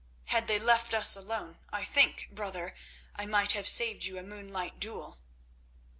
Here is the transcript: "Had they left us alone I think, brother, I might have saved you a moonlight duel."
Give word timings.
"Had 0.29 0.47
they 0.47 0.57
left 0.57 0.95
us 0.95 1.15
alone 1.15 1.59
I 1.71 1.83
think, 1.85 2.27
brother, 2.31 2.73
I 3.15 3.27
might 3.27 3.51
have 3.51 3.67
saved 3.67 4.03
you 4.05 4.17
a 4.17 4.23
moonlight 4.23 4.79
duel." 4.79 5.19